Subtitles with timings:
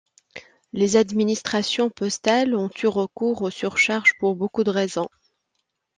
[0.73, 5.09] Les administrations postales ont eu recours aux surcharges pour beaucoup de raisons.